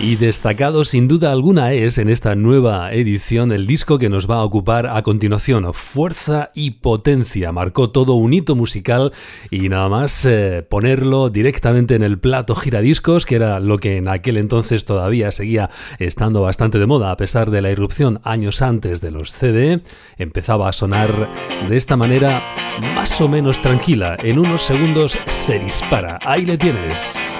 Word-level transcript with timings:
y 0.00 0.16
destacado 0.16 0.84
sin 0.84 1.08
duda 1.08 1.32
alguna 1.32 1.72
es 1.72 1.98
en 1.98 2.08
esta 2.08 2.34
nueva 2.34 2.92
edición 2.92 3.50
el 3.50 3.66
disco 3.66 3.98
que 3.98 4.08
nos 4.08 4.30
va 4.30 4.36
a 4.36 4.44
ocupar 4.44 4.86
a 4.86 5.02
continuación. 5.02 5.72
Fuerza 5.72 6.48
y 6.54 6.72
potencia. 6.72 7.50
Marcó 7.52 7.90
todo 7.90 8.14
un 8.14 8.32
hito 8.32 8.54
musical 8.54 9.12
y 9.50 9.68
nada 9.68 9.88
más 9.88 10.24
eh, 10.24 10.64
ponerlo 10.68 11.30
directamente 11.30 11.96
en 11.96 12.02
el 12.02 12.18
plato 12.18 12.54
giradiscos, 12.54 13.26
que 13.26 13.36
era 13.36 13.58
lo 13.58 13.78
que 13.78 13.96
en 13.96 14.08
aquel 14.08 14.36
entonces 14.36 14.84
todavía 14.84 15.32
seguía 15.32 15.70
estando 15.98 16.42
bastante 16.42 16.78
de 16.78 16.86
moda 16.86 17.10
a 17.10 17.16
pesar 17.16 17.50
de 17.50 17.62
la 17.62 17.70
irrupción 17.70 18.20
años 18.22 18.62
antes 18.62 19.00
de 19.00 19.10
los 19.10 19.32
CD, 19.32 19.80
empezaba 20.16 20.68
a 20.68 20.72
sonar 20.72 21.28
de 21.68 21.76
esta 21.76 21.96
manera 21.96 22.42
más 22.94 23.20
o 23.20 23.28
menos 23.28 23.60
tranquila. 23.60 24.16
En 24.22 24.38
unos 24.38 24.62
segundos 24.62 25.18
se 25.26 25.58
dispara. 25.58 26.18
Ahí 26.22 26.46
le 26.46 26.56
tienes. 26.56 27.38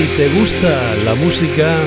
Te 0.00 0.28
gusta 0.30 0.94
la 0.94 1.14
música, 1.14 1.84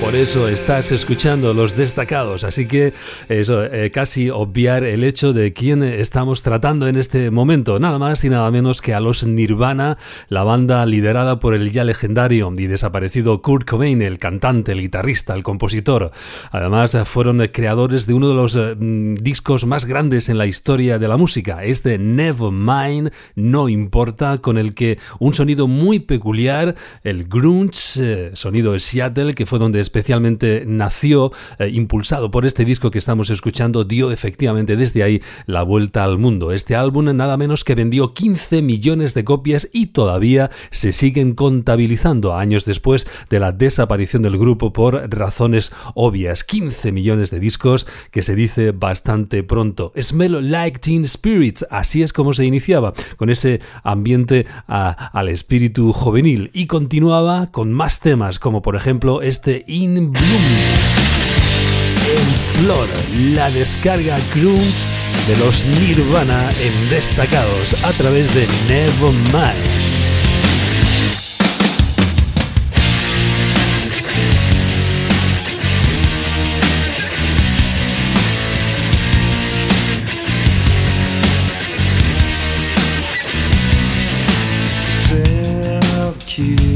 por 0.00 0.14
eso 0.14 0.48
estás 0.48 0.92
escuchando 0.92 1.52
los 1.54 1.76
destacados, 1.76 2.44
así 2.44 2.66
que 2.66 2.92
eso, 3.28 3.64
eh, 3.64 3.90
casi 3.90 4.30
obviar 4.30 4.84
el 4.84 5.02
hecho 5.02 5.32
de 5.32 5.52
quién 5.52 5.82
estamos 5.82 6.42
tratando 6.42 6.86
en 6.88 6.96
este 6.96 7.30
momento, 7.30 7.78
nada 7.78 7.98
más 7.98 8.24
y 8.24 8.28
nada 8.28 8.50
menos 8.50 8.80
que 8.80 8.94
a 8.94 9.00
los 9.00 9.26
Nirvana, 9.26 9.98
la 10.28 10.44
banda 10.44 10.84
liderada 10.86 11.40
por 11.40 11.54
el 11.54 11.72
ya 11.72 11.84
legendario 11.84 12.52
y 12.56 12.66
desaparecido 12.66 13.42
Kurt 13.42 13.68
Cobain, 13.68 14.02
el 14.02 14.18
cantante, 14.18 14.72
el 14.72 14.80
guitarrista, 14.80 15.34
el 15.34 15.42
compositor. 15.42 16.12
Además, 16.50 16.96
fueron 17.04 17.38
creadores 17.48 18.06
de 18.06 18.14
uno 18.14 18.28
de 18.28 18.34
los 18.34 18.56
eh, 18.56 18.76
mm, 18.78 19.16
discos 19.16 19.66
más 19.66 19.84
grandes 19.84 20.28
en 20.28 20.38
la 20.38 20.46
historia 20.46 20.98
de 20.98 21.08
la 21.08 21.16
música, 21.16 21.64
este 21.64 21.98
Nevermind, 21.98 23.10
no 23.34 23.68
importa, 23.68 24.38
con 24.38 24.58
el 24.58 24.74
que 24.74 24.98
un 25.18 25.34
sonido 25.34 25.66
muy 25.66 25.98
peculiar, 25.98 26.74
el 27.02 27.24
grunge, 27.24 28.00
eh, 28.00 28.30
sonido 28.34 28.72
de 28.72 28.80
Seattle, 28.80 29.34
que 29.34 29.46
fue 29.46 29.58
donde 29.58 29.87
especialmente 29.88 30.64
nació, 30.66 31.32
eh, 31.58 31.70
impulsado 31.72 32.30
por 32.30 32.44
este 32.44 32.66
disco 32.66 32.90
que 32.90 32.98
estamos 32.98 33.30
escuchando, 33.30 33.84
dio 33.84 34.12
efectivamente 34.12 34.76
desde 34.76 35.02
ahí 35.02 35.22
la 35.46 35.62
vuelta 35.62 36.04
al 36.04 36.18
mundo. 36.18 36.52
Este 36.52 36.76
álbum 36.76 37.06
nada 37.16 37.38
menos 37.38 37.64
que 37.64 37.74
vendió 37.74 38.12
15 38.12 38.60
millones 38.60 39.14
de 39.14 39.24
copias 39.24 39.70
y 39.72 39.86
todavía 39.86 40.50
se 40.70 40.92
siguen 40.92 41.34
contabilizando 41.34 42.34
años 42.34 42.66
después 42.66 43.06
de 43.30 43.40
la 43.40 43.52
desaparición 43.52 44.22
del 44.22 44.36
grupo 44.36 44.72
por 44.72 44.94
razones 45.10 45.72
obvias. 45.94 46.44
15 46.44 46.92
millones 46.92 47.30
de 47.30 47.40
discos 47.40 47.86
que 48.10 48.22
se 48.22 48.34
dice 48.34 48.72
bastante 48.72 49.42
pronto. 49.42 49.92
Smell 49.98 50.50
Like 50.50 50.80
Teen 50.80 51.06
Spirits, 51.06 51.66
así 51.70 52.02
es 52.02 52.12
como 52.12 52.34
se 52.34 52.44
iniciaba, 52.44 52.92
con 53.16 53.30
ese 53.30 53.60
ambiente 53.82 54.44
al 54.66 55.28
espíritu 55.28 55.92
juvenil 55.92 56.50
y 56.52 56.66
continuaba 56.66 57.46
con 57.46 57.72
más 57.72 58.00
temas 58.00 58.38
como 58.38 58.60
por 58.60 58.76
ejemplo 58.76 59.22
este 59.22 59.64
in 59.82 60.10
Bloom. 60.10 60.44
En 62.06 62.38
Flor, 62.54 62.88
la 63.34 63.50
descarga 63.50 64.16
Crunch 64.32 64.86
de 65.26 65.36
los 65.36 65.64
Nirvana 65.64 66.48
en 66.60 66.90
destacados 66.90 67.74
a 67.84 67.92
través 67.92 68.34
de 68.34 68.46
Nevermind. 68.68 69.98
you 86.38 86.67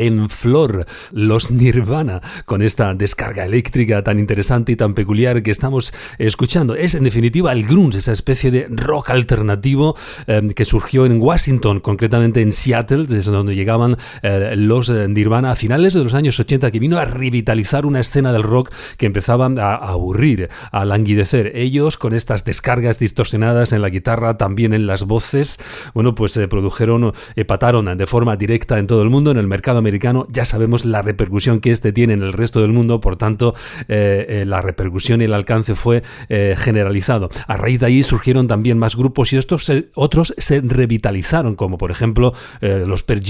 en 0.00 0.30
flor, 0.30 0.86
los 1.12 1.50
Nirvana, 1.50 2.22
con 2.46 2.62
esta 2.62 2.94
descarga 2.94 3.44
eléctrica 3.44 4.02
tan 4.02 4.18
interesante 4.18 4.72
y 4.72 4.76
tan 4.76 4.94
peculiar 4.94 5.42
que 5.42 5.50
estamos 5.50 5.92
escuchando. 6.18 6.74
Es 6.74 6.94
en 6.94 7.04
definitiva 7.04 7.52
el 7.52 7.66
grunge, 7.66 7.98
esa 7.98 8.12
especie 8.12 8.50
de 8.50 8.66
rock 8.70 9.10
alternativo 9.10 9.94
em, 10.26 10.50
que 10.50 10.64
surgió 10.64 11.04
en 11.04 11.20
Washington, 11.20 11.80
concretamente 11.80 12.40
en 12.40 12.52
Seattle, 12.52 13.04
desde 13.06 13.30
donde 13.30 13.54
llegaban 13.54 13.98
eh, 14.22 14.54
los 14.56 14.88
eh, 14.88 15.06
Nirvana 15.06 15.52
a 15.52 15.56
finales 15.56 15.92
de 15.92 16.02
los 16.02 16.14
años 16.14 16.40
80, 16.40 16.70
que 16.70 16.78
vino 16.78 16.98
a 16.98 17.04
revitalizar 17.04 17.84
una 17.84 18.00
escena 18.00 18.32
del 18.32 18.42
rock 18.42 18.72
que 18.96 19.06
empezaba 19.06 19.46
a 19.58 19.74
aburrir, 19.74 20.48
a 20.72 20.86
languidecer. 20.86 21.52
Ellos, 21.54 21.98
con 21.98 22.14
estas 22.14 22.44
descargas 22.44 22.98
distorsionadas 22.98 23.72
en 23.72 23.82
la 23.82 23.90
guitarra, 23.90 24.38
también 24.38 24.72
en 24.72 24.86
las 24.86 25.04
voces, 25.04 25.58
bueno, 25.92 26.14
pues 26.14 26.32
se 26.32 26.48
produjeron, 26.48 27.12
pataron 27.46 27.98
de 27.98 28.06
forma 28.06 28.36
directa 28.36 28.78
en 28.78 28.86
todo 28.86 29.02
el 29.02 29.10
mundo, 29.10 29.30
en 29.30 29.36
el 29.36 29.46
mercado 29.46 29.78
americano. 29.78 29.89
Ya 30.30 30.44
sabemos 30.44 30.84
la 30.84 31.02
repercusión 31.02 31.60
que 31.60 31.70
este 31.70 31.92
tiene 31.92 32.14
en 32.14 32.22
el 32.22 32.32
resto 32.32 32.60
del 32.60 32.72
mundo, 32.72 33.00
por 33.00 33.16
tanto, 33.16 33.54
la 33.88 34.62
repercusión 34.62 35.20
y 35.20 35.24
el 35.24 35.34
alcance 35.34 35.74
fue 35.74 36.02
generalizado. 36.28 37.30
A 37.46 37.56
raíz 37.56 37.80
de 37.80 37.86
ahí 37.86 38.02
surgieron 38.02 38.46
también 38.46 38.78
más 38.78 38.96
grupos 38.96 39.32
y 39.32 39.36
estos 39.36 39.70
otros 39.94 40.34
se 40.36 40.60
revitalizaron, 40.60 41.56
como 41.56 41.78
por 41.78 41.90
ejemplo 41.90 42.32
los 42.60 43.02
Pearl 43.02 43.20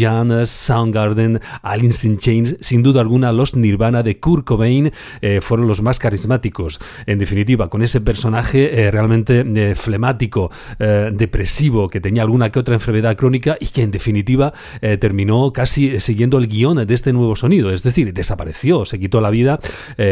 Soundgarden, 0.46 1.40
Alice 1.62 2.06
in 2.06 2.18
Chains, 2.18 2.56
sin 2.60 2.82
duda 2.82 3.00
alguna 3.00 3.32
los 3.32 3.54
Nirvana 3.54 4.02
de 4.02 4.18
Kurt 4.18 4.44
Cobain 4.44 4.92
eh, 5.20 5.40
fueron 5.40 5.66
los 5.66 5.82
más 5.82 5.98
carismáticos. 5.98 6.78
En 7.06 7.18
definitiva, 7.18 7.68
con 7.68 7.82
ese 7.82 8.00
personaje 8.00 8.80
eh, 8.80 8.90
realmente 8.90 9.44
eh, 9.46 9.74
flemático, 9.74 10.50
depresivo, 10.78 11.88
que 11.88 12.00
tenía 12.00 12.22
alguna 12.22 12.50
que 12.50 12.58
otra 12.58 12.74
enfermedad 12.74 13.16
crónica 13.16 13.56
y 13.60 13.66
que 13.66 13.82
en 13.82 13.90
definitiva 13.90 14.52
terminó 15.00 15.52
casi 15.52 16.00
siguiendo 16.00 16.38
el 16.38 16.48
guion 16.50 16.86
de 16.86 16.94
este 16.94 17.12
nuevo 17.12 17.36
sonido, 17.36 17.70
es 17.70 17.82
decir, 17.82 18.12
desapareció, 18.12 18.84
se 18.84 18.98
quitó 18.98 19.20
la 19.20 19.30
vida 19.30 19.58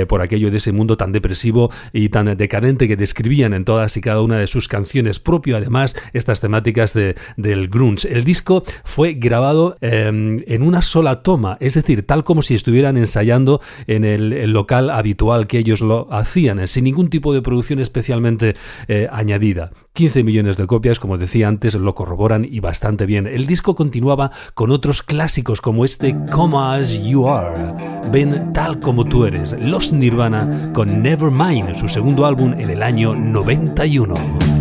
por 0.09 0.23
aquello 0.23 0.51
de 0.51 0.59
ese 0.59 0.73
mundo 0.73 0.97
tan 0.97 1.13
depresivo 1.13 1.71
y 1.93 2.09
tan 2.09 2.37
decadente 2.37 2.89
que 2.89 2.97
describían 2.97 3.55
en 3.55 3.65
todas 3.65 3.97
y 3.97 4.01
cada 4.01 4.23
una 4.23 4.39
de 4.39 4.47
sus 4.47 4.69
canciones, 4.69 5.19
propio 5.19 5.57
además 5.57 5.97
estas 6.13 6.41
temáticas 6.41 6.95
de, 6.95 7.15
del 7.37 7.69
grunge. 7.69 8.09
El 8.11 8.25
disco 8.25 8.65
fue 8.85 9.15
grabado 9.15 9.77
Em, 9.81 10.43
en 10.47 10.63
una 10.63 10.83
sola 10.83 11.23
toma, 11.23 11.57
es 11.61 11.75
decir, 11.75 12.07
tal 12.07 12.23
como 12.23 12.43
si 12.43 12.55
estuvieran 12.55 12.97
ensayando 12.97 13.61
en 13.87 14.05
el, 14.05 14.53
local 14.53 14.91
habitual 14.91 15.47
que 15.47 15.59
ellos 15.59 15.81
lo 15.81 16.13
hacían, 16.13 16.67
sin 16.69 16.85
ningún 16.85 17.09
tipo 17.09 17.33
de 17.33 17.43
producción 17.43 17.79
especialmente 17.79 18.55
eh, 18.87 19.09
añadida. 19.11 19.73
15 19.95 20.23
millones 20.23 20.57
de 20.57 20.67
copias, 20.67 21.01
como 21.01 21.19
decía 21.19 21.49
antes, 21.49 21.75
lo 21.75 21.95
corroboran 21.95 22.47
y 22.49 22.61
bastante 22.61 23.05
bien. 23.05 23.27
El 23.27 23.47
disco 23.47 23.75
continuaba 23.75 24.31
con 24.55 24.71
otros 24.71 25.03
clásicos 25.03 25.61
como 25.61 25.85
este 25.85 26.15
Come 26.31 26.57
As 26.57 27.03
You 27.03 27.27
Are. 27.27 28.11
Ven 28.11 28.53
tal 28.53 28.81
como 28.81 29.05
tú 29.05 29.25
eres. 29.25 29.57
Los 29.59 29.93
Nirvana 29.93 30.71
con 30.73 31.03
Nevermind, 31.03 31.75
su 31.75 31.89
segundo 31.89 32.27
álbum 32.27 32.55
en 32.59 32.71
el 32.71 32.83
año 32.83 33.15
91. 33.15 34.58